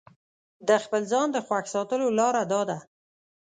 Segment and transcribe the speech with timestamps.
[0.67, 2.77] د خپل ځان د خوښ ساتلو لاره داده.